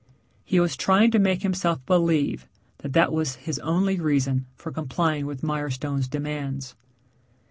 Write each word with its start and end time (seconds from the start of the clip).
He 0.43 0.59
was 0.59 0.75
trying 0.75 1.11
to 1.11 1.19
make 1.19 1.43
himself 1.43 1.85
believe 1.85 2.47
that 2.79 2.93
that 2.93 3.11
was 3.13 3.35
his 3.35 3.59
only 3.59 3.99
reason 3.99 4.47
for 4.55 4.71
complying 4.71 5.27
with 5.27 5.43
Mirestone's 5.43 6.07
demands. 6.07 6.73